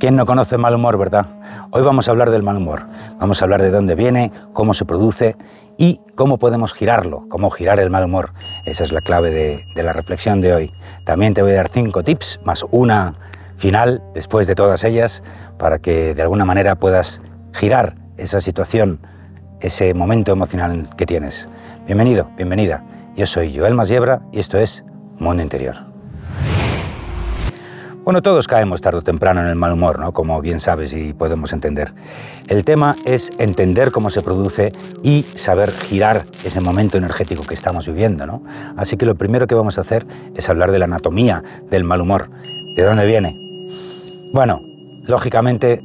[0.00, 1.26] ¿Quién no conoce mal humor, verdad?
[1.72, 2.86] Hoy vamos a hablar del mal humor.
[3.18, 5.36] Vamos a hablar de dónde viene, cómo se produce
[5.76, 8.32] y cómo podemos girarlo, cómo girar el mal humor.
[8.64, 10.72] Esa es la clave de, de la reflexión de hoy.
[11.04, 13.14] También te voy a dar cinco tips, más una
[13.56, 15.22] final después de todas ellas,
[15.58, 17.20] para que de alguna manera puedas
[17.52, 19.06] girar esa situación,
[19.60, 21.46] ese momento emocional que tienes.
[21.84, 22.86] Bienvenido, bienvenida.
[23.16, 24.82] Yo soy Joel Masiebra y esto es
[25.18, 25.89] Mundo Interior.
[28.02, 30.12] Bueno, todos caemos tarde o temprano en el mal humor, ¿no?
[30.12, 31.92] Como bien sabes y podemos entender.
[32.48, 37.86] El tema es entender cómo se produce y saber girar ese momento energético que estamos
[37.86, 38.42] viviendo, ¿no?
[38.76, 42.00] Así que lo primero que vamos a hacer es hablar de la anatomía del mal
[42.00, 42.30] humor.
[42.74, 43.38] ¿De dónde viene?
[44.32, 44.62] Bueno,
[45.02, 45.84] lógicamente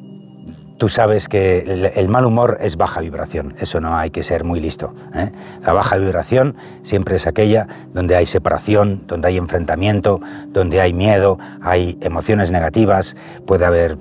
[0.78, 1.60] Tú sabes que
[1.96, 4.94] el, mal humor es baja vibración, eso no hay que ser muy listo.
[5.14, 5.32] ¿eh?
[5.64, 10.20] La baja vibración siempre es aquella donde hay separación, donde hay enfrentamiento,
[10.50, 13.98] donde hay miedo, hay emociones negativas, puede haber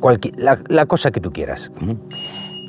[0.00, 1.72] cualquier, la, cosa que tú quieras.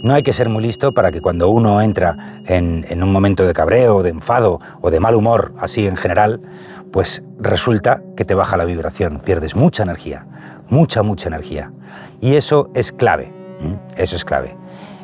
[0.04, 3.46] No hay que ser muy listo para que cuando uno entra en, en un momento
[3.46, 6.40] de cabreo, de enfado o de mal humor, así en general,
[6.94, 10.26] pues resulta que te baja la vibración, pierdes mucha energía,
[10.70, 11.74] mucha, mucha energía.
[12.22, 13.39] Y eso es clave.
[13.60, 13.74] ¿Mm?
[13.98, 14.56] Eso es clave.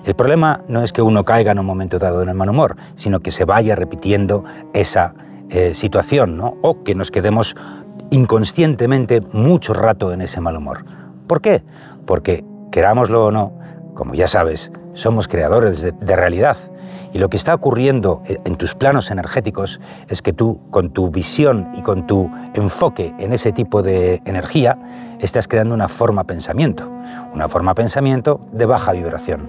[0.06, 2.76] El problema no es que uno caiga en un momento dado en el mal humor,
[2.94, 5.16] sino que se vaya repitiendo esa
[5.50, 6.58] eh, situación, ¿no?
[6.62, 7.56] O que nos quedemos
[8.12, 10.86] inconscientemente mucho rato en ese mal humor.
[11.28, 11.64] ¿Por qué?
[12.06, 13.54] Porque, querámoslo o no,
[13.96, 16.58] como ya sabes, somos creadores de, realidad.
[17.16, 21.12] Y lo que está ocurriendo eh, en tus planos energéticos es que tú, con tu
[21.12, 24.78] visión y con tu enfoque en ese tipo de energía,
[25.22, 26.92] estás creando una forma pensamiento,
[27.34, 29.48] una forma pensamiento de baja vibración.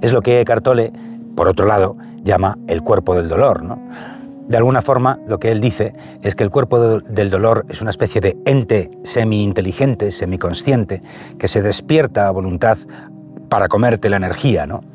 [0.00, 0.92] Es lo que Cartole,
[1.34, 3.64] por otro lado, llama el cuerpo del dolor.
[3.64, 3.80] ¿no?
[4.46, 7.90] De alguna forma, lo que él dice es que el cuerpo del dolor es una
[7.90, 11.02] especie de ente semi-inteligente, semi-consciente,
[11.36, 12.78] que se despierta a voluntad
[13.48, 14.93] para comerte la energía, ¿no?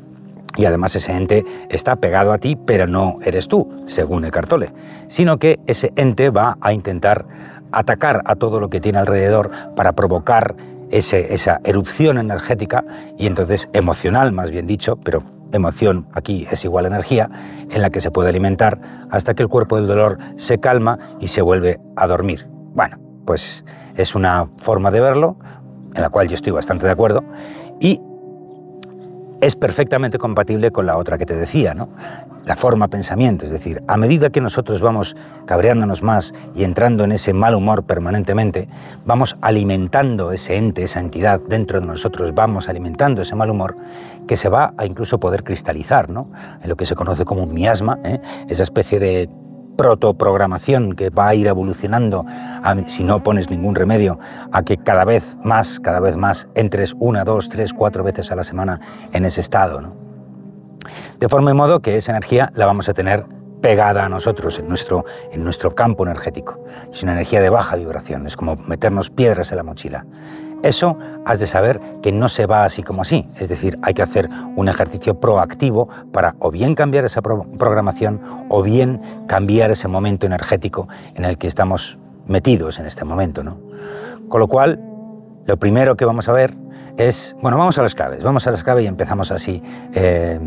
[0.56, 4.72] Y además ese ente está pegado a ti, pero no eres tú, según Eckhart Tolle,
[5.08, 7.26] sino que ese ente va a intentar
[7.72, 10.56] atacar a todo lo que tiene alrededor para provocar
[10.90, 12.84] ese, esa erupción energética
[13.16, 15.22] y entonces emocional, más bien dicho, pero
[15.52, 17.30] emoción aquí es igual a energía,
[17.70, 21.28] en la que se puede alimentar hasta que el cuerpo del dolor se calma y
[21.28, 22.48] se vuelve a dormir.
[22.74, 23.64] Bueno, pues
[23.96, 25.36] es una forma de verlo,
[25.94, 27.24] en la cual yo estoy bastante de acuerdo,
[27.80, 28.00] y
[29.40, 31.88] es perfectamente compatible con la otra que te decía, ¿no?
[32.44, 37.12] La forma pensamiento, es decir, a medida que nosotros vamos cabreándonos más y entrando en
[37.12, 38.68] ese mal humor permanentemente,
[39.04, 43.76] vamos alimentando ese ente, esa entidad dentro de nosotros, vamos alimentando ese mal humor
[44.26, 46.30] que se va a incluso poder cristalizar, ¿no?
[46.62, 48.20] En lo que se conoce como un miasma, ¿eh?
[48.48, 49.28] esa especie de
[49.80, 52.26] protoprogramación que va a ir evolucionando,
[52.86, 54.18] si no pones ningún remedio,
[54.52, 58.36] a que cada vez más, cada vez más entres una, dos, tres, cuatro veces a
[58.36, 58.78] la semana
[59.14, 59.80] en ese estado.
[59.80, 59.96] ¿no?
[61.18, 63.24] De forma y modo que esa energía la vamos a tener
[63.62, 66.62] pegada a nosotros, en nuestro, en nuestro campo energético.
[66.92, 70.04] Es una energía de baja vibración, es como meternos piedras en la mochila.
[70.62, 74.02] Eso has de saber que no se va así como así, es decir, hay que
[74.02, 80.26] hacer un ejercicio proactivo para o bien cambiar esa programación o bien cambiar ese momento
[80.26, 83.42] energético en el que estamos metidos en este momento.
[83.42, 83.58] ¿no?
[84.28, 84.80] Con lo cual,
[85.46, 86.54] lo primero que vamos a ver
[86.98, 89.62] es, bueno, vamos a las claves, vamos a las claves y empezamos así
[89.94, 90.38] eh,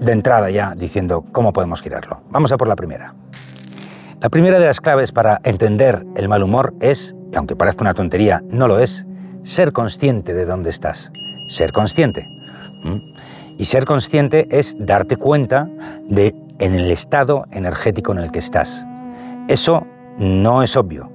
[0.00, 2.22] de entrada ya diciendo cómo podemos girarlo.
[2.30, 3.14] Vamos a por la primera.
[4.20, 7.94] La primera de las claves para entender el mal humor es, y aunque parezca una
[7.94, 9.04] tontería, no lo es,
[9.42, 11.12] ser consciente de dónde estás.
[11.48, 12.28] Ser consciente.
[13.58, 15.68] Y ser consciente es darte cuenta
[16.08, 18.86] de en el estado energético en el que estás.
[19.48, 19.86] Eso
[20.18, 21.10] no es obvio.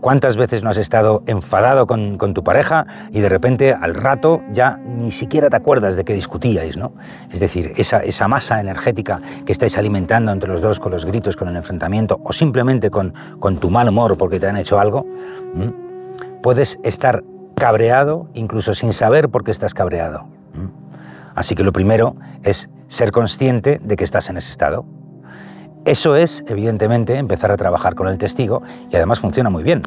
[0.00, 4.76] ¿Cuántas veces no has estado enfadado con, tu pareja y de repente al rato ya
[4.76, 6.92] ni siquiera te acuerdas de que discutíais, ¿no?
[7.32, 11.36] Es decir, esa, esa masa energética que estáis alimentando entre los dos con los gritos,
[11.36, 15.04] con el enfrentamiento o simplemente con, con tu mal humor porque te han hecho algo,
[16.42, 17.24] puedes estar
[17.58, 20.26] cabreado incluso sin saber por qué estás cabreado.
[21.34, 24.84] Así que lo primero es ser consciente de que estás en ese estado.
[25.88, 29.80] Eso es, evidentemente, empezar a trabajar con el testigo y además funciona muy bien.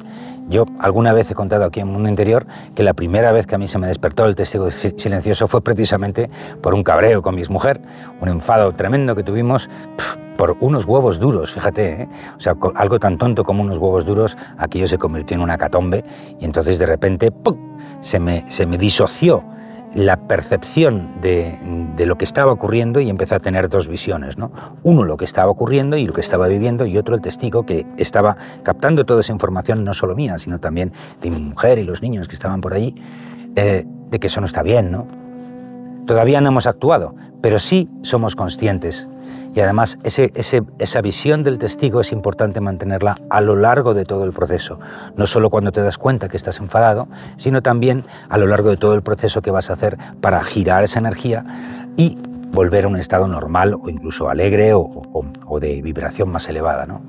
[0.50, 3.59] Yo alguna vez he contado aquí en Mundo Interior que la primera vez que a
[3.59, 7.81] mí se me despertó el testigo silencioso fue precisamente por un cabreo con mi mujer,
[8.19, 9.69] un enfado tremendo que tuvimos
[10.38, 12.09] por unos huevos duros, fíjate, ¿eh?
[12.36, 16.04] o sea, algo tan tonto como unos huevos duros, aquello se convirtió en una catombe
[16.39, 17.31] y entonces de repente
[18.00, 19.44] Se, me, se me disoció
[19.94, 21.58] la percepción de,
[22.06, 24.38] lo que estaba ocurriendo y empecé a tener dos visiones.
[24.38, 24.52] ¿no?
[24.84, 27.86] Uno lo que estaba ocurriendo y lo que estaba viviendo y otro el testigo que
[27.98, 32.02] estaba captando toda esa información, no solo mía, sino también de mi mujer y los
[32.02, 32.96] niños que estaban por allí,
[33.56, 34.92] eh, de que eso no está bien.
[34.92, 35.06] ¿no?
[36.06, 39.07] Todavía no hemos actuado, pero sí somos conscientes
[39.53, 44.31] y además esa visión del testigo es importante mantenerla a lo largo de todo el
[44.31, 44.80] proceso,
[45.15, 48.77] no solo cuando te das cuenta que estás enfadado, sino también a lo largo de
[48.77, 51.45] todo el proceso que vas a hacer para girar esa energía
[51.98, 52.18] y
[52.51, 56.86] volver a un estado normal o incluso alegre o, de vibración más elevada.
[56.86, 57.01] ¿no?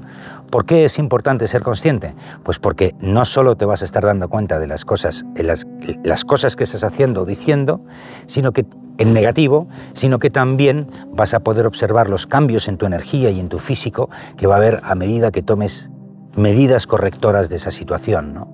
[0.52, 2.14] ¿Por qué es importante ser consciente?
[2.42, 5.66] Pues porque no solo te vas a estar dando cuenta de las cosas, las,
[6.04, 7.80] las cosas que estás haciendo o diciendo,
[8.26, 8.66] sino que
[8.98, 13.40] en negativo, sino que también vas a poder observar los cambios en tu energía y
[13.40, 15.88] en tu físico que va a haber a medida que tomes
[16.36, 18.34] medidas correctoras de esa situación.
[18.34, 18.52] ¿no?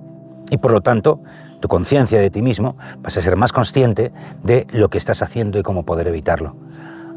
[0.51, 1.19] Y por lo tanto,
[1.59, 5.59] tu conciencia de ti mismo vas a ser más consciente de lo que estás haciendo
[5.59, 6.55] y cómo poder evitarlo.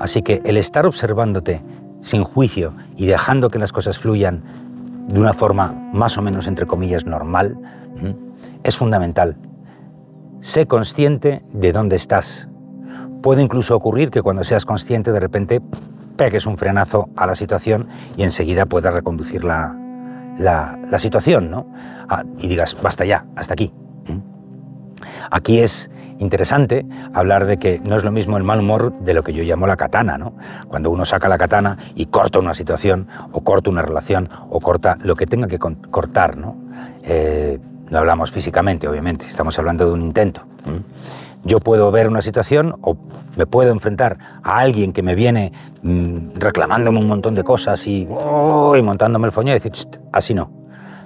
[0.00, 1.62] Así que el estar observándote
[2.00, 4.42] sin juicio y dejando que las cosas fluyan
[5.08, 7.58] de una forma más o menos, entre comillas, normal,
[8.62, 9.36] es fundamental.
[10.40, 12.48] Sé consciente de dónde estás.
[13.22, 15.60] Puede incluso ocurrir que cuando seas consciente de repente
[16.16, 19.76] pegues un frenazo a la situación y enseguida puedas reconducir la,
[20.38, 21.66] la, situación ¿no?
[22.08, 23.72] Ah, y digas, basta ya, hasta aquí.
[25.30, 25.90] Aquí es
[26.22, 29.42] interesante hablar de que no es lo mismo el mal humor de lo que yo
[29.42, 30.34] llamo la katana, ¿no?
[30.68, 34.96] Cuando uno saca la katana y corta una situación, o corta una relación, o corta
[35.02, 36.56] lo que tenga que cortar, ¿no?
[37.02, 37.58] Eh,
[37.90, 40.46] no hablamos físicamente, obviamente, estamos hablando de un intento.
[41.44, 42.96] Yo puedo ver una situación o
[43.36, 45.52] me puedo enfrentar a alguien que me viene
[45.82, 49.72] mm, reclamándome un montón de cosas y, y montándome el foño y decir,
[50.12, 50.61] así no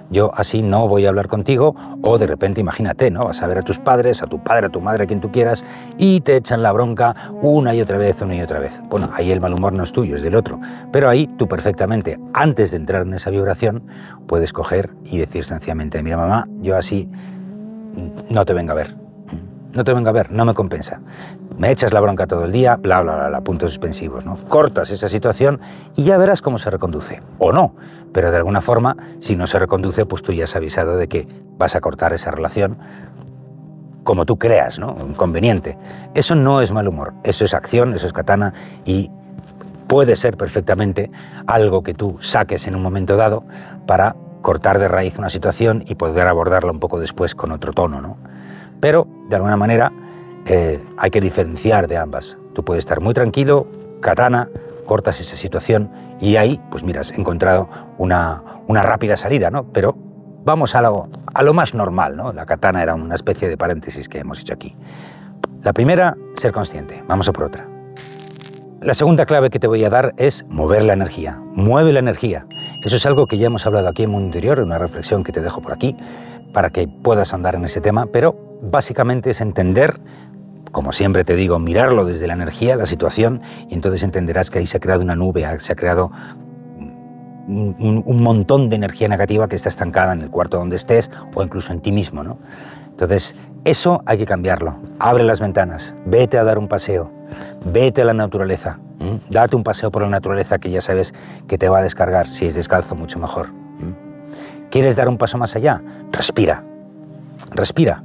[0.09, 3.25] yo así no voy a hablar contigo, o de repente imagínate, ¿no?
[3.25, 5.31] Vas a ver a tus padres, a tu padre, a tu madre, a quien tú
[5.31, 5.63] quieras,
[5.97, 8.81] y te echan la bronca una y otra vez, una y otra vez.
[8.89, 10.59] Bueno, ahí el mal humor no es tuyo, es del otro.
[10.91, 13.83] Pero ahí tú perfectamente, antes de entrar en esa vibración,
[14.27, 17.09] puedes coger y decir sencillamente, mira mamá, yo así
[18.29, 19.06] no te vengo a ver.
[19.73, 21.01] No te vengo a ver, no me compensa
[21.57, 24.37] me echas la bronca todo el día, bla, bla, bla, puntos suspensivos, ¿no?
[24.47, 25.59] Cortas esa situación
[25.95, 27.21] y ya verás cómo se reconduce.
[27.39, 27.75] O no,
[28.13, 31.27] pero de alguna forma, si no se reconduce, pues tú ya has avisado de que
[31.57, 32.77] vas a cortar esa relación
[34.03, 34.95] como tú creas, ¿no?
[35.17, 35.77] Conveniente.
[36.13, 38.53] Eso no es mal humor, eso es acción, eso es katana
[38.85, 39.11] y
[39.87, 41.09] puede ser perfectamente
[41.47, 43.43] algo que tú saques en un momento dado
[43.87, 47.99] para cortar de raíz una situación y poder abordarla un poco después con otro tono,
[47.99, 48.17] ¿no?
[48.79, 49.91] Pero, de alguna manera,
[50.45, 52.37] eh, hay que diferenciar de ambas.
[52.53, 53.67] Tú puedes estar muy tranquilo,
[54.01, 54.49] katana,
[54.85, 59.71] cortas esa situación y ahí, pues mira, has encontrado una, una rápida salida, ¿no?
[59.71, 59.95] Pero
[60.43, 62.33] vamos a lo, a lo más normal, ¿no?
[62.33, 64.75] La katana era una especie de paréntesis que hemos hecho aquí.
[65.61, 67.03] La primera, ser consciente.
[67.07, 67.67] Vamos a por otra.
[68.79, 71.41] La segunda clave que te voy a dar es mover la energía.
[71.53, 72.45] Mueve la energía.
[72.81, 75.41] Eso es algo que ya hemos hablado aquí en Mundo Interior, una reflexión que te
[75.41, 75.95] dejo por aquí
[76.53, 79.99] para que puedas andar en ese tema, pero básicamente es entender
[80.71, 84.67] como siempre te digo, mirarlo desde la energía, la situación, y entonces entenderás que ahí
[84.67, 86.11] se ha creado una nube, se ha creado
[87.47, 91.71] un, montón de energía negativa que está estancada en el cuarto donde estés o incluso
[91.71, 92.23] en ti mismo.
[92.23, 92.37] ¿no?
[92.89, 94.77] Entonces, eso hay que cambiarlo.
[94.99, 97.11] Abre las ventanas, vete a dar un paseo,
[97.65, 98.79] vete a la naturaleza,
[99.29, 101.13] date un paseo por la naturaleza que ya sabes
[101.47, 103.49] que te va a descargar, si es descalzo mucho mejor.
[104.69, 105.81] ¿Quieres dar un paso más allá?
[106.11, 106.63] Respira,
[107.51, 108.03] respira.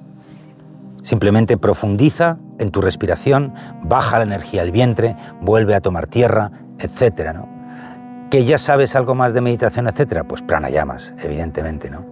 [1.03, 6.53] Simplemente profundiza en tu respiración, baja la energía al vientre, vuelve a tomar tierra,
[7.35, 7.49] ¿no?
[8.31, 12.07] Que ya sabes algo más de meditación, etcétera, pues pranayamas, evidentemente, ¿no?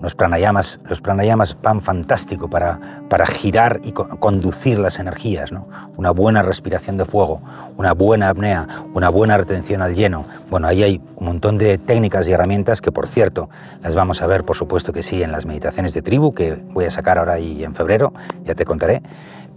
[0.00, 5.68] Los pranayamas, los pranayamas van fantástico para, para girar y conducir las energías, ¿no?
[5.96, 7.42] Una buena respiración de fuego,
[7.76, 10.24] una buena apnea, una buena retención al lleno.
[10.50, 13.50] Bueno, ahí hay un montón de técnicas y herramientas que, por cierto,
[13.82, 16.84] las vamos a ver, por supuesto que sí, en las meditaciones de tribu que voy
[16.84, 18.12] a sacar ahora y en febrero,
[18.44, 19.02] ya te contaré.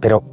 [0.00, 0.24] Pero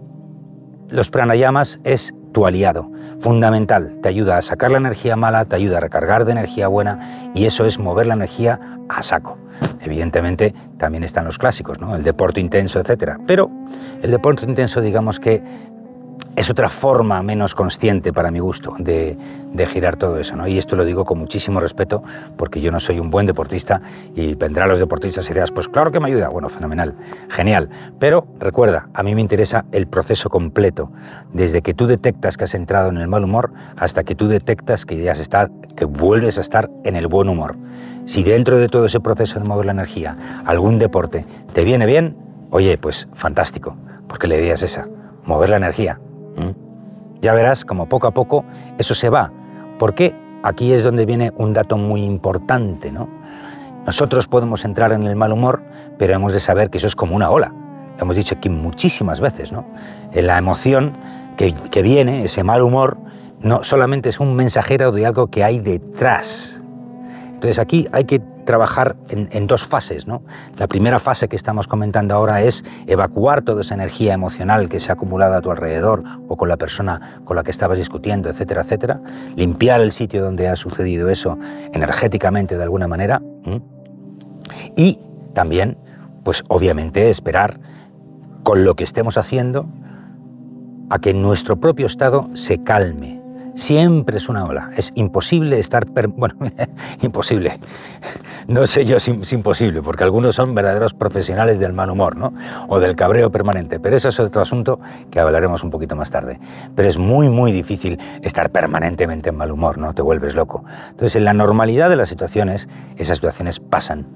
[0.87, 3.99] los pranayamas es tu aliado, fundamental.
[4.01, 7.45] Te ayuda a sacar la energía mala, te ayuda a recargar de energía buena y
[7.45, 8.59] eso es mover la energía
[8.89, 9.37] a saco.
[9.81, 11.95] Evidentemente también están los clásicos, ¿no?
[11.95, 13.19] el deporte intenso, etc.
[13.25, 13.49] Pero
[14.01, 15.43] el deporte intenso digamos que
[16.39, 19.17] es otra forma menos consciente para mi gusto de,
[19.67, 20.37] girar todo eso.
[20.37, 20.47] ¿no?
[20.47, 22.01] Y esto lo digo con muchísimo respeto
[22.37, 23.81] porque yo no soy un buen deportista
[24.15, 26.29] y vendrán los deportistas dirás, pues claro que me ayuda.
[26.29, 26.95] Bueno, fenomenal,
[27.27, 27.69] genial.
[27.99, 30.93] Pero recuerda, a mí me interesa el proceso completo,
[31.33, 34.85] desde que tú detectas que has entrado en el mal humor hasta que tú detectas
[34.85, 35.13] que ya
[35.75, 37.57] que vuelves a estar en el buen humor.
[38.05, 42.15] Si dentro de todo ese proceso de mover la energía algún deporte te viene bien,
[42.49, 43.75] oye, pues fantástico,
[44.07, 44.87] porque la idea es esa
[45.25, 45.99] mover la energía.
[47.21, 48.45] Ya verás como poco a poco
[48.77, 49.31] eso se va.
[49.77, 53.09] Porque aquí es donde viene un dato muy importante, ¿no?
[53.85, 55.63] Nosotros podemos entrar en el mal humor,
[55.97, 57.53] pero hemos de saber que eso es como una ola.
[57.97, 59.65] Lo hemos dicho aquí muchísimas veces, ¿no?
[60.13, 60.93] La emoción
[61.37, 62.97] que, que viene, ese mal humor,
[63.41, 66.58] no solamente es un mensajero de algo que hay detrás.
[67.39, 70.07] Entonces aquí hay que trabajar en, dos fases.
[70.07, 70.23] ¿no?
[70.57, 74.91] La primera fase que estamos comentando ahora es evacuar toda esa energía emocional que se
[74.91, 78.63] ha acumulado a tu alrededor o con la persona con la que estabas discutiendo, etcétera,
[78.63, 78.99] etcétera.
[79.37, 81.39] Limpiar el sitio donde ha sucedido eso
[81.73, 83.21] energéticamente de alguna manera.
[84.75, 84.99] Y
[85.31, 85.77] también,
[86.25, 87.61] pues obviamente, esperar
[88.43, 89.69] con lo que estemos haciendo
[90.89, 93.18] a que nuestro propio estado se calme
[93.53, 94.71] Siempre es una ola.
[94.75, 95.85] Es imposible estar...
[95.87, 96.35] Bueno,
[97.01, 97.59] imposible.
[98.47, 102.33] No sé yo si es imposible, porque algunos son verdaderos profesionales del mal humor, ¿no?
[102.67, 103.79] O del cabreo permanente.
[103.79, 104.79] Pero eso es otro asunto
[105.11, 106.39] que hablaremos un poquito más tarde.
[106.75, 109.93] Pero es muy, muy difícil estar permanentemente en mal humor, ¿no?
[109.93, 110.63] Te vuelves loco.
[110.89, 114.07] Entonces, en la normalidad de las situaciones, esas situaciones pasan.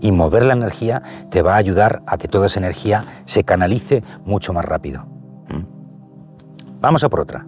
[0.00, 4.04] Y mover la energía te va a ayudar a que toda esa energía se canalice
[4.24, 5.06] mucho más rápido.
[5.48, 6.80] ¿Mm?
[6.80, 7.46] Vamos a por otra.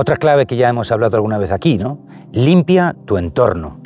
[0.00, 1.98] Otra clave que ya hemos hablado alguna vez aquí, ¿no?
[2.30, 3.80] Limpia tu entorno.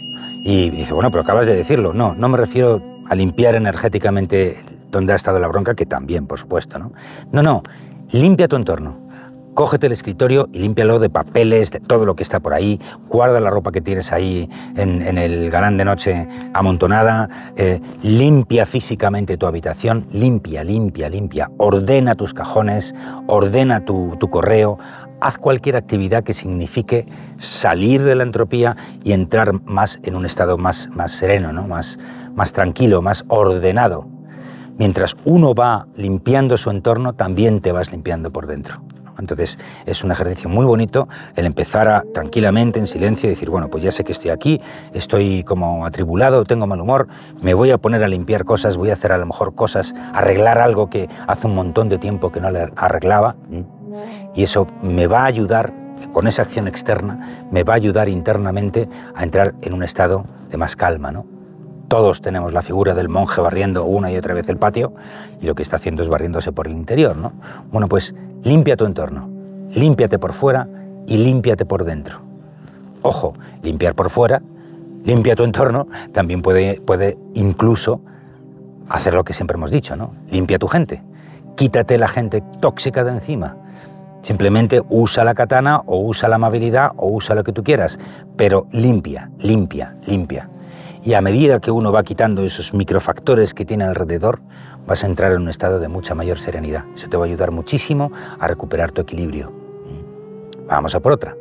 [0.44, 1.94] Y dice, bueno, pero acabas de decirlo.
[1.94, 6.38] No, no me refiero a limpiar energéticamente donde ha estado la bronca, que también, por
[6.38, 6.92] supuesto, ¿no?
[7.32, 7.62] No, no,
[8.10, 9.00] limpia tu entorno.
[9.54, 12.78] Cógete el escritorio y límpialo de papeles, de todo lo que está por ahí.
[13.08, 17.28] Guarda la ropa que tienes ahí en, el galán de noche amontonada.
[17.56, 20.06] Eh, limpia físicamente tu habitación.
[20.10, 21.50] Limpia, limpia, limpia.
[21.58, 22.94] Ordena tus cajones.
[23.26, 24.78] Ordena tu, tu correo
[25.22, 27.06] haz cualquier actividad que signifique
[27.38, 31.68] salir de la entropía y entrar más en un estado más, más sereno, ¿no?
[31.68, 31.98] más,
[32.34, 34.06] más tranquilo, más ordenado.
[34.78, 38.82] Mientras uno va limpiando su entorno, también te vas limpiando por dentro.
[39.18, 43.92] Entonces es un ejercicio muy bonito el empezar tranquilamente, en silencio, decir, bueno, pues ya
[43.92, 44.60] sé que estoy aquí,
[44.94, 47.08] estoy como atribulado, tengo mal humor,
[47.40, 50.58] me voy a poner a limpiar cosas, voy a hacer a lo mejor cosas, arreglar
[50.58, 53.36] algo que hace un montón de tiempo que no le arreglaba.
[54.34, 55.72] Y eso me va a ayudar,
[56.12, 60.56] con esa acción externa, me va a ayudar internamente a entrar en un estado de
[60.56, 61.26] más calma, ¿no?
[61.88, 64.94] Todos tenemos la figura del monje barriendo una y otra vez el patio
[65.40, 67.32] y lo que está haciendo es barriéndose por el interior, ¿no?
[67.70, 69.28] Bueno, pues limpia tu entorno,
[69.72, 70.68] límpiate por fuera
[71.06, 72.20] y límpiate por dentro.
[73.02, 74.42] Ojo, limpiar por fuera,
[75.04, 78.00] limpia tu entorno, también puede, puede incluso
[78.88, 80.14] hacer lo que siempre hemos dicho, ¿no?
[80.30, 81.02] Limpia tu gente,
[81.56, 83.56] quítate la gente tóxica de encima,
[84.22, 87.98] Simplemente usa la katana o usa la amabilidad o usa lo que tú quieras,
[88.36, 90.48] pero limpia, limpia, limpia.
[91.04, 94.40] Y a medida que uno va quitando esos microfactores que tiene alrededor,
[94.86, 96.84] vas a entrar en un estado de mucha mayor serenidad.
[96.94, 99.50] Eso te va a ayudar muchísimo a recuperar tu equilibrio.
[100.68, 101.36] Vamos a por otra.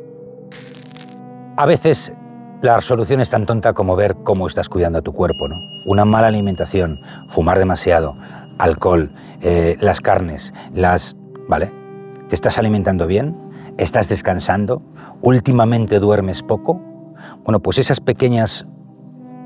[1.56, 2.12] A veces
[2.62, 5.56] la solución es tan tonta como ver cómo estás cuidando a tu cuerpo, ¿no?
[5.84, 8.16] Una mala alimentación, fumar demasiado,
[8.62, 11.16] alcohol, eh, las carnes, las...
[11.48, 11.72] ¿Vale?
[12.28, 13.36] ¿Te estás alimentando bien?
[13.76, 14.82] ¿Estás descansando?
[15.20, 16.80] ¿Últimamente duermes poco?
[17.44, 18.66] Bueno, pues esas pequeñas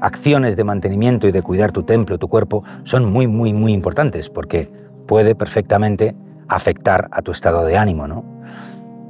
[0.03, 4.29] acciones de mantenimiento y de cuidar tu templo, tu cuerpo, son muy, muy, muy importantes
[4.29, 4.71] porque
[5.07, 6.15] puede perfectamente
[6.49, 8.25] afectar a tu estado de ánimo, ¿no?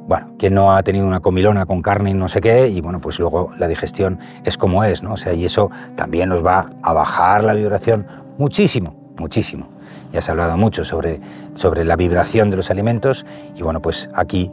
[0.07, 3.01] Bueno, quien no ha tenido una comilona con carne y no sé qué, y bueno,
[3.01, 5.15] pues luego la digestión es como es, ¿no?
[5.15, 8.07] O sea, y eso también nos va a bajar la vibración
[8.39, 9.76] muchísimo, muchísimo.
[10.13, 11.21] Ya se ha hablado mucho sobre,
[11.55, 14.51] sobre la vibración de los alimentos y bueno, pues aquí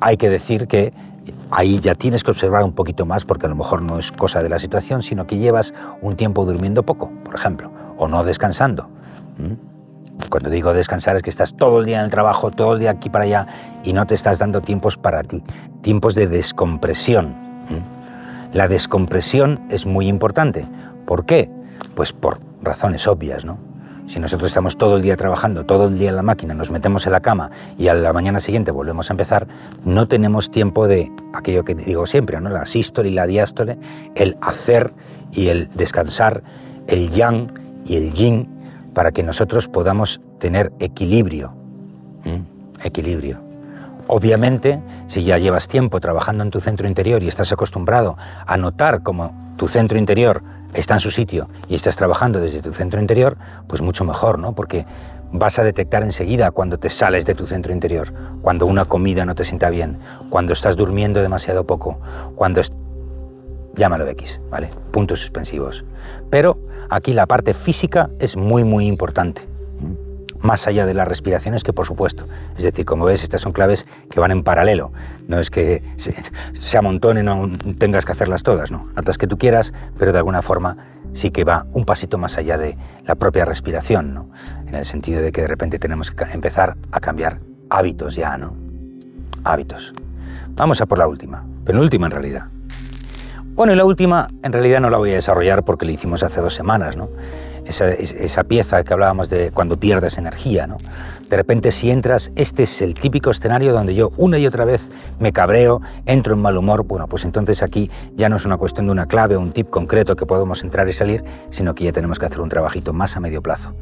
[0.00, 0.92] hay que decir que
[1.50, 4.42] ahí ya tienes que observar un poquito más porque a lo mejor no es cosa
[4.42, 8.88] de la situación, sino que llevas un tiempo durmiendo poco, por ejemplo, o no descansando.
[10.28, 12.90] Cuando digo descansar es que estás todo el día en el trabajo, todo el día
[12.90, 13.46] aquí para allá
[13.84, 15.42] y no te estás dando tiempos para ti,
[15.82, 17.34] tiempos de descompresión.
[18.52, 20.66] La descompresión es muy importante.
[21.06, 21.50] ¿Por qué?
[21.94, 23.69] Pues por razones obvias, ¿no?
[24.10, 27.06] Si nosotros estamos todo el día trabajando, todo el día en la máquina, nos metemos
[27.06, 29.46] en la cama y a la mañana siguiente volvemos a empezar,
[29.84, 32.50] no tenemos tiempo de aquello que digo siempre, ¿no?
[32.50, 33.78] la sístole y la diástole,
[34.16, 34.92] el hacer
[35.30, 36.42] y el descansar,
[36.88, 37.52] el yang
[37.86, 38.48] y el yin,
[38.94, 41.54] para que nosotros podamos tener equilibrio.
[42.82, 43.40] Equilibrio.
[44.08, 49.04] Obviamente, si ya llevas tiempo trabajando en tu centro interior y estás acostumbrado a notar
[49.04, 50.42] cómo tu centro interior
[50.74, 53.36] está en su sitio y estás trabajando desde tu centro interior,
[53.66, 54.52] pues mucho mejor, ¿no?
[54.54, 54.86] Porque
[55.32, 58.12] vas a detectar enseguida cuando te sales de tu centro interior,
[58.42, 59.98] cuando una comida no te sienta bien,
[60.28, 61.98] cuando estás durmiendo demasiado poco,
[62.34, 62.60] cuando...
[63.76, 64.68] Llámalo X, ¿vale?
[64.90, 65.84] Puntos suspensivos.
[66.28, 66.58] Pero
[66.88, 69.49] aquí la parte física es muy, muy importante.
[70.40, 72.26] Más allá de las respiraciones que por supuesto.
[72.56, 74.92] Es decir, como ves, estas son claves que van en paralelo.
[75.28, 76.14] No es que se,
[76.52, 78.88] se amontonen o tengas que hacerlas todas, no.
[79.04, 80.76] Las que tú quieras, pero de alguna forma
[81.12, 84.30] sí que va un pasito más allá de la propia respiración, ¿no?
[84.66, 88.54] En el sentido de que de repente tenemos que empezar a cambiar hábitos ya, ¿no?
[89.44, 89.94] Hábitos.
[90.50, 92.46] Vamos a por la última, penúltima en realidad.
[93.54, 96.40] Bueno, y la última en realidad no la voy a desarrollar porque la hicimos hace
[96.40, 97.08] dos semanas, ¿no?
[97.70, 100.66] Esa, pieza que hablábamos de cuando pierdes energía.
[100.66, 100.76] ¿no?
[101.28, 104.90] De repente si entras, este es el típico escenario donde yo una y otra vez
[105.18, 108.86] me cabreo, entro en mal humor, bueno, pues entonces aquí ya no es una cuestión
[108.86, 111.92] de una clave o un tip concreto que podemos entrar y salir, sino que ya
[111.92, 113.74] tenemos que hacer un trabajito más a medio plazo.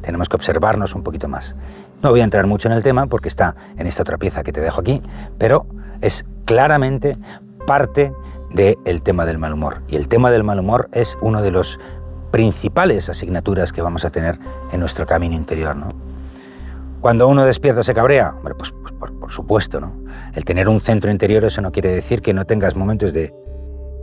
[0.00, 1.56] Tenemos que observarnos un poquito más.
[2.02, 4.52] No voy a entrar mucho en el tema porque está en esta otra pieza que
[4.52, 5.02] te dejo aquí,
[5.38, 5.66] pero
[6.00, 7.18] es claramente
[7.66, 8.12] parte
[8.52, 9.82] del tema del mal humor.
[9.88, 11.78] Y el tema del mal humor es uno de los
[12.32, 14.38] principales asignaturas que vamos a tener
[14.72, 15.76] en nuestro camino interior.
[15.76, 15.90] ¿no?
[17.00, 19.92] Cuando uno despierta se cabrea, pues, pues por, supuesto, ¿no?
[20.34, 23.34] El tener un centro interior eso no quiere decir que no tengas momentos de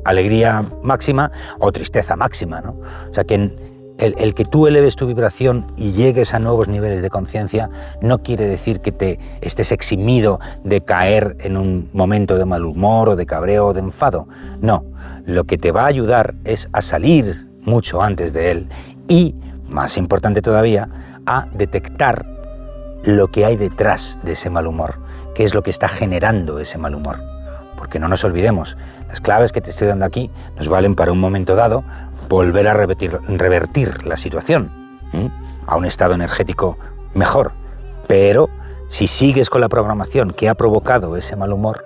[0.04, 2.72] alegría máxima o tristeza máxima, ¿no?
[3.10, 7.02] O sea que el, el, que tú eleves tu vibración y llegues a nuevos niveles
[7.02, 7.70] de conciencia
[8.02, 13.10] no quiere decir que te estés eximido de caer en un momento de mal humor
[13.10, 14.28] o de cabreo o de enfado.
[14.62, 14.84] No,
[15.26, 18.70] lo que te va a ayudar es a salir mucho antes de él
[19.08, 19.36] y,
[19.68, 20.90] más importante todavía,
[21.26, 22.26] a detectar
[23.04, 24.96] lo que hay detrás de ese mal humor,
[25.36, 27.18] qué es lo que está generando ese mal humor.
[27.78, 31.20] Porque no nos olvidemos, las claves que te estoy dando aquí nos valen para un
[31.20, 31.84] momento dado
[32.28, 34.70] volver a revertir, revertir la situación
[35.66, 36.78] a un estado energético
[37.14, 37.52] mejor.
[38.08, 38.50] Pero
[38.90, 41.86] si sigues con la programación que ha provocado ese mal humor,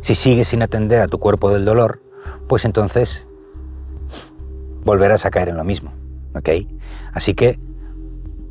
[0.00, 2.00] si sigues sin atender a tu cuerpo del dolor,
[2.46, 3.25] pues entonces
[4.86, 5.92] volverás a caer en lo mismo.
[6.34, 6.48] ¿ok?
[7.12, 7.58] Así que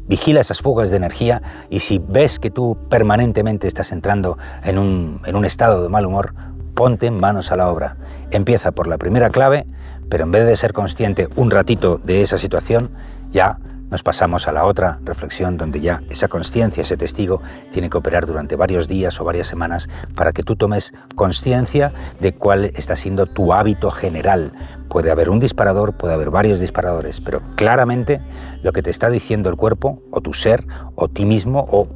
[0.08, 5.22] vigila esas fugas de energía y si ves que tú permanentemente estás entrando en un,
[5.25, 6.36] en un estado de mal humor,
[6.75, 7.98] ponte manos a la obra.
[8.32, 9.65] Empieza por la primera clave,
[10.10, 12.92] pero en vez de ser consciente un ratito de esa situación,
[13.32, 13.58] ya
[13.96, 18.25] nos pasamos a la otra reflexión donde ya esa conciencia, ese testigo, tiene que operar
[18.25, 23.26] durante varios días o varias semanas para que tú tomes conciencia de cuál está siendo
[23.26, 24.52] tu hábito general.
[24.89, 28.19] Puede haber un disparador, puede haber varios disparadores, pero claramente
[28.63, 31.88] lo que te está diciendo el cuerpo o tu ser o ti mismo o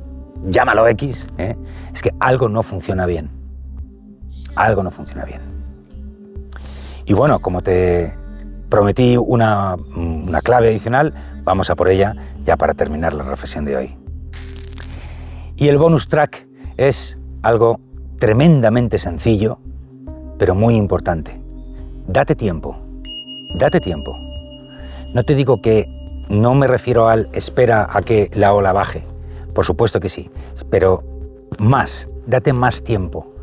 [0.47, 1.57] llámalo X, ¿eh?
[1.93, 3.29] es que algo no funciona bien.
[4.55, 5.41] Algo no funciona bien.
[7.05, 8.15] Y bueno, como te
[8.69, 11.13] prometí una, una clave adicional,
[11.49, 13.97] Vamos a por ella ya para terminar la reflexión de hoy.
[15.55, 17.79] Y el bonus track es algo
[18.19, 19.57] tremendamente sencillo,
[20.37, 21.41] pero muy importante.
[22.05, 22.77] Date tiempo,
[23.57, 24.15] date tiempo.
[25.15, 25.87] No te digo que
[26.29, 29.03] no me refiero al espera a que la ola baje,
[29.55, 30.29] por supuesto que sí,
[30.69, 31.03] pero
[31.57, 33.33] más, date más tiempo.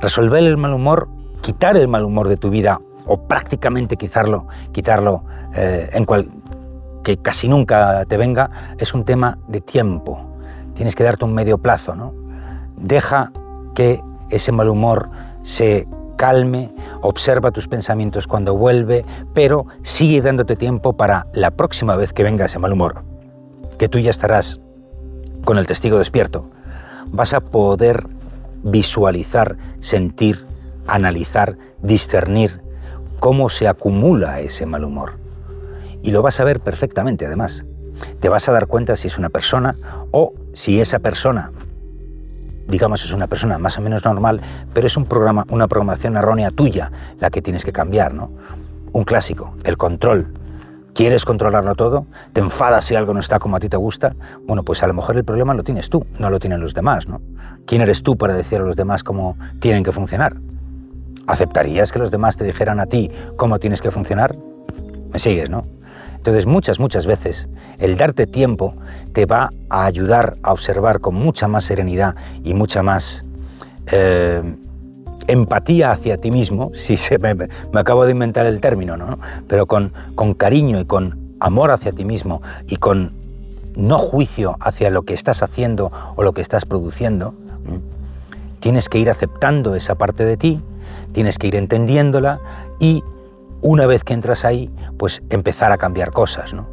[0.00, 1.08] Resolver el mal humor,
[1.42, 5.24] quitar el mal humor de tu vida o prácticamente quitarlo, quitarlo
[5.56, 6.28] eh, en cual,
[7.04, 10.24] que casi nunca te venga, es un tema de tiempo.
[10.74, 12.12] Tienes que darte un medio plazo, ¿no?
[12.76, 13.30] Deja
[13.76, 15.10] que ese mal humor
[15.42, 15.86] se
[16.16, 16.70] calme,
[17.02, 22.46] observa tus pensamientos cuando vuelve, pero sigue dándote tiempo para la próxima vez que venga
[22.46, 23.04] ese mal humor,
[23.78, 24.60] que tú ya estarás
[25.44, 26.48] con el testigo despierto.
[27.06, 28.06] Vas a poder
[28.62, 30.46] visualizar, sentir,
[30.86, 32.62] analizar, discernir
[33.20, 35.23] cómo se acumula ese mal humor
[36.04, 37.64] y lo vas a ver perfectamente además.
[38.20, 39.74] Te vas a dar cuenta si es una persona
[40.12, 41.50] o si esa persona,
[42.68, 44.40] digamos, es una persona más o menos normal,
[44.72, 48.30] pero es un programa, una programación errónea tuya la que tienes que cambiar, ¿no?
[48.92, 50.28] Un clásico, el control.
[50.94, 52.06] ¿Quieres controlarlo todo?
[52.32, 54.14] ¿Te enfadas si algo no está como a ti te gusta?
[54.46, 57.08] Bueno, pues a lo mejor el problema lo tienes tú, no lo tienen los demás,
[57.08, 57.20] ¿no?
[57.66, 60.36] ¿Quién eres tú para decir a los demás cómo tienen que funcionar?
[61.26, 64.36] ¿Aceptarías que los demás te dijeran a ti cómo tienes que funcionar?
[65.10, 65.64] ¿Me sigues, no?
[66.24, 68.74] Entonces muchas, muchas veces el darte tiempo
[69.12, 73.26] te va a ayudar a observar con mucha más serenidad y mucha más
[73.92, 74.42] eh,
[75.26, 77.36] empatía hacia ti mismo, si se me,
[77.74, 79.18] acabo de inventar el término, ¿no?
[79.48, 83.12] pero con, con cariño y con amor hacia ti mismo y con
[83.76, 87.34] no juicio hacia lo que estás haciendo o lo que estás produciendo,
[88.60, 90.62] tienes que ir aceptando esa parte de ti,
[91.12, 92.40] tienes que ir entendiéndola
[92.80, 93.02] y
[93.64, 96.68] una vez que entras ahí, pues empezar a cambiar cosas, ¿no?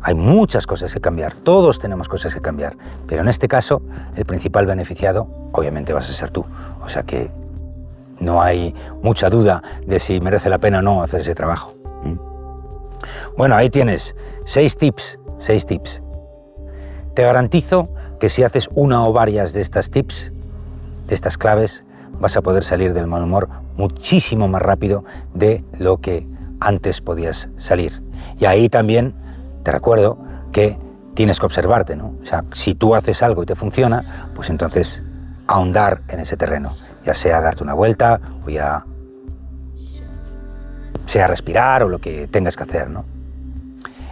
[0.00, 2.76] Hay muchas cosas que cambiar, todos tenemos cosas que cambiar,
[3.08, 3.82] pero en este caso
[4.14, 6.46] el principal beneficiado obviamente vas a ser tú.
[6.82, 7.32] O sea que
[8.20, 11.74] no hay mucha duda de si merece la pena o no hacer ese trabajo.
[13.36, 16.00] Bueno, ahí tienes seis tips, seis tips
[17.14, 17.88] Te garantizo
[18.20, 20.32] que si haces una o varias de estas tips,
[21.08, 21.84] de estas claves,
[22.20, 26.26] vas a poder salir del mal humor muchísimo más rápido de lo que
[26.60, 28.02] antes podías salir.
[28.38, 29.14] Y ahí también
[29.62, 30.18] te recuerdo
[30.52, 30.78] que
[31.14, 32.14] tienes que observarte, ¿no?
[32.20, 35.04] O sea, si tú haces algo y te funciona, pues entonces
[35.46, 36.72] ahondar en ese terreno,
[37.04, 38.84] ya sea darte una vuelta o ya
[41.06, 43.04] sea respirar o lo que tengas que hacer, ¿no?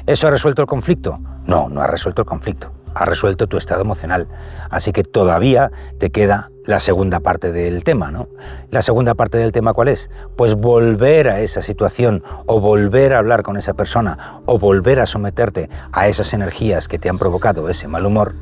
[0.06, 1.20] ¿Eso ha resuelto el conflicto?
[1.46, 4.28] No, no ha resuelto el conflicto ha resuelto tu estado emocional.
[4.70, 8.28] Así que todavía te queda la segunda parte del tema, ¿no?
[8.70, 10.10] La segunda parte del tema, ¿cuál es?
[10.36, 15.06] Pues volver a esa situación o volver a hablar con esa persona o volver a
[15.06, 18.34] someterte a esas energías que te han provocado ese mal humor.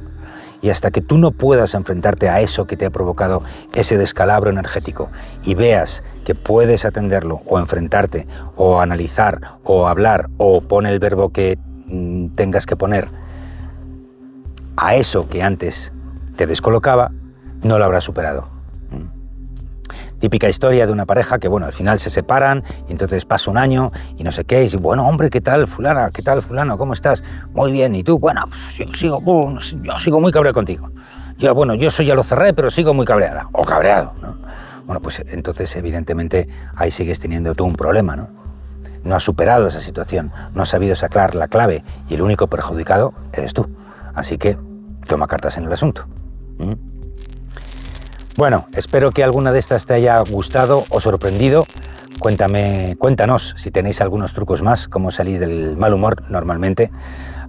[0.62, 4.50] Y hasta que tú no puedas enfrentarte a eso que te ha provocado ese descalabro
[4.50, 5.08] energético
[5.42, 11.30] y veas que puedes atenderlo o enfrentarte o analizar o hablar o pone el verbo
[11.30, 13.08] que mm, tengas que poner,
[14.76, 15.92] a eso que antes
[16.36, 17.12] te descolocaba,
[17.62, 18.48] no lo habrás superado.
[20.18, 23.56] Típica historia de una pareja que, bueno, al final se separan y entonces pasa un
[23.56, 26.10] año y no sé qué, y dice, bueno, hombre, ¿qué tal, fulana?
[26.10, 26.76] ¿Qué tal, fulano?
[26.76, 27.24] ¿Cómo estás?
[27.54, 28.18] Muy bien, ¿y tú?
[28.18, 29.22] Bueno, pues yo sigo,
[29.82, 30.90] yo sigo muy cabreado contigo.
[31.38, 34.36] Yo, bueno, yo eso ya lo cerré, pero sigo muy cabreada, o cabreado, ¿no?
[34.84, 38.28] Bueno, pues entonces, evidentemente, ahí sigues teniendo tú un problema, ¿no?
[39.04, 43.14] No has superado esa situación, no has sabido sacar la clave y el único perjudicado
[43.32, 43.70] eres tú.
[44.14, 44.58] Así que
[45.06, 46.06] toma cartas en el asunto.
[48.40, 51.66] Bueno, espero que alguna de estas te haya gustado o sorprendido.
[52.20, 56.90] Cuéntame, cuéntanos si tenéis algunos trucos más, cómo salís del mal humor normalmente,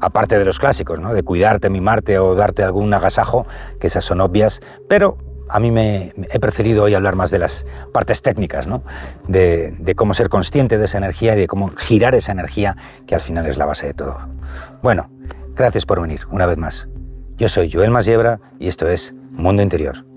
[0.02, 1.14] aparte de los clásicos, ¿no?
[1.14, 3.48] de cuidarte, mimarte o darte algún agasajo,
[3.80, 7.66] que esas son obvias, pero a mí me he preferido hoy hablar más de las
[7.94, 8.84] partes técnicas, ¿no?
[9.30, 12.76] de, de cómo ser consciente de esa energía y de cómo girar esa energía,
[13.08, 14.18] que al final es la base de todo.
[14.84, 15.10] Bueno,
[15.56, 16.90] gracias por venir una vez más.
[17.38, 20.11] Yo soy Joel Masiebra y esto es Mundo Interior.